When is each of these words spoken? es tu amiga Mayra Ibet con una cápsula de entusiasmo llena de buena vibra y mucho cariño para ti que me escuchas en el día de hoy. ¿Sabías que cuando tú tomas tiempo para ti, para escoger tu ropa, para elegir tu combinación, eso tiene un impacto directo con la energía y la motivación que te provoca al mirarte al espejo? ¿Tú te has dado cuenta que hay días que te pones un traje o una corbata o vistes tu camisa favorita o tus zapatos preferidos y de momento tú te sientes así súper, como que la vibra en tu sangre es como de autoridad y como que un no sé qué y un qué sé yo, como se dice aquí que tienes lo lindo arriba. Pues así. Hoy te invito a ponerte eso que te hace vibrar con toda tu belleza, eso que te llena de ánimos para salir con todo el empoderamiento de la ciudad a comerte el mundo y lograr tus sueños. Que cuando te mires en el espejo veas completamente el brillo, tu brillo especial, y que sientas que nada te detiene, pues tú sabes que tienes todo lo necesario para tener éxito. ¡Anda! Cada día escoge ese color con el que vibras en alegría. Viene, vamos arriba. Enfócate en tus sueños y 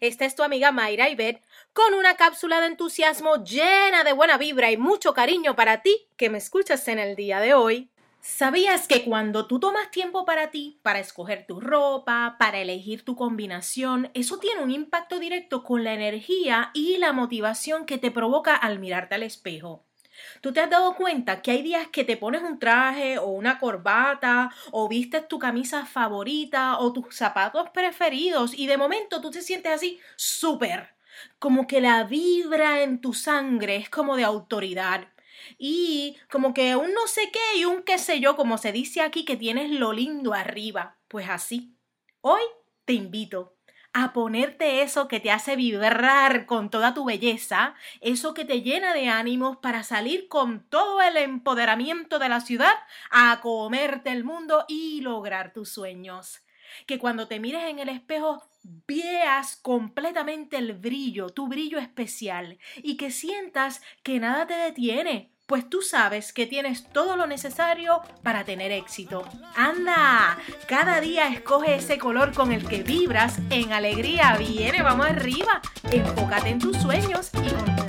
es 0.00 0.34
tu 0.34 0.42
amiga 0.42 0.72
Mayra 0.72 1.08
Ibet 1.08 1.42
con 1.72 1.94
una 1.94 2.16
cápsula 2.16 2.60
de 2.60 2.66
entusiasmo 2.66 3.42
llena 3.44 4.04
de 4.04 4.12
buena 4.12 4.38
vibra 4.38 4.70
y 4.70 4.76
mucho 4.76 5.14
cariño 5.14 5.56
para 5.56 5.82
ti 5.82 6.08
que 6.16 6.30
me 6.30 6.38
escuchas 6.38 6.86
en 6.88 6.98
el 6.98 7.16
día 7.16 7.40
de 7.40 7.54
hoy. 7.54 7.90
¿Sabías 8.20 8.88
que 8.88 9.04
cuando 9.04 9.46
tú 9.46 9.58
tomas 9.58 9.90
tiempo 9.90 10.24
para 10.24 10.50
ti, 10.50 10.80
para 10.82 10.98
escoger 10.98 11.46
tu 11.46 11.60
ropa, 11.60 12.36
para 12.38 12.58
elegir 12.58 13.04
tu 13.04 13.16
combinación, 13.16 14.10
eso 14.12 14.38
tiene 14.38 14.62
un 14.62 14.70
impacto 14.70 15.18
directo 15.18 15.62
con 15.62 15.84
la 15.84 15.94
energía 15.94 16.70
y 16.74 16.98
la 16.98 17.12
motivación 17.12 17.86
que 17.86 17.96
te 17.96 18.10
provoca 18.10 18.54
al 18.54 18.80
mirarte 18.80 19.14
al 19.14 19.22
espejo? 19.22 19.87
¿Tú 20.40 20.52
te 20.52 20.60
has 20.60 20.70
dado 20.70 20.94
cuenta 20.94 21.42
que 21.42 21.50
hay 21.50 21.62
días 21.62 21.88
que 21.88 22.04
te 22.04 22.16
pones 22.16 22.42
un 22.42 22.58
traje 22.58 23.18
o 23.18 23.26
una 23.26 23.58
corbata 23.58 24.50
o 24.70 24.88
vistes 24.88 25.28
tu 25.28 25.38
camisa 25.38 25.86
favorita 25.86 26.78
o 26.78 26.92
tus 26.92 27.14
zapatos 27.14 27.70
preferidos 27.70 28.54
y 28.54 28.66
de 28.66 28.76
momento 28.76 29.20
tú 29.20 29.30
te 29.30 29.42
sientes 29.42 29.72
así 29.72 30.00
súper, 30.16 30.94
como 31.38 31.66
que 31.66 31.80
la 31.80 32.04
vibra 32.04 32.82
en 32.82 33.00
tu 33.00 33.14
sangre 33.14 33.76
es 33.76 33.90
como 33.90 34.16
de 34.16 34.24
autoridad 34.24 35.08
y 35.58 36.16
como 36.30 36.54
que 36.54 36.76
un 36.76 36.92
no 36.92 37.06
sé 37.06 37.30
qué 37.32 37.58
y 37.58 37.64
un 37.64 37.82
qué 37.82 37.98
sé 37.98 38.20
yo, 38.20 38.36
como 38.36 38.58
se 38.58 38.72
dice 38.72 39.00
aquí 39.02 39.24
que 39.24 39.36
tienes 39.36 39.70
lo 39.70 39.92
lindo 39.92 40.34
arriba. 40.34 40.98
Pues 41.08 41.28
así. 41.28 41.74
Hoy 42.20 42.42
te 42.84 42.92
invito 42.92 43.57
a 44.04 44.12
ponerte 44.12 44.82
eso 44.82 45.08
que 45.08 45.20
te 45.20 45.30
hace 45.30 45.56
vibrar 45.56 46.46
con 46.46 46.70
toda 46.70 46.94
tu 46.94 47.04
belleza, 47.04 47.74
eso 48.00 48.34
que 48.34 48.44
te 48.44 48.62
llena 48.62 48.94
de 48.94 49.08
ánimos 49.08 49.56
para 49.56 49.82
salir 49.82 50.28
con 50.28 50.60
todo 50.68 51.02
el 51.02 51.16
empoderamiento 51.16 52.18
de 52.18 52.28
la 52.28 52.40
ciudad 52.40 52.74
a 53.10 53.40
comerte 53.40 54.10
el 54.10 54.24
mundo 54.24 54.64
y 54.68 55.00
lograr 55.00 55.52
tus 55.52 55.70
sueños. 55.70 56.42
Que 56.86 56.98
cuando 56.98 57.26
te 57.28 57.40
mires 57.40 57.64
en 57.64 57.78
el 57.78 57.88
espejo 57.88 58.42
veas 58.86 59.56
completamente 59.56 60.56
el 60.58 60.74
brillo, 60.74 61.30
tu 61.30 61.48
brillo 61.48 61.78
especial, 61.78 62.58
y 62.76 62.96
que 62.96 63.10
sientas 63.10 63.82
que 64.02 64.20
nada 64.20 64.46
te 64.46 64.54
detiene, 64.54 65.32
pues 65.48 65.68
tú 65.68 65.80
sabes 65.80 66.34
que 66.34 66.46
tienes 66.46 66.84
todo 66.92 67.16
lo 67.16 67.26
necesario 67.26 68.02
para 68.22 68.44
tener 68.44 68.70
éxito. 68.70 69.24
¡Anda! 69.56 70.36
Cada 70.68 71.00
día 71.00 71.28
escoge 71.28 71.76
ese 71.76 71.96
color 71.96 72.34
con 72.34 72.52
el 72.52 72.68
que 72.68 72.82
vibras 72.82 73.38
en 73.48 73.72
alegría. 73.72 74.36
Viene, 74.36 74.82
vamos 74.82 75.06
arriba. 75.06 75.62
Enfócate 75.90 76.50
en 76.50 76.58
tus 76.58 76.76
sueños 76.76 77.30
y 77.32 77.87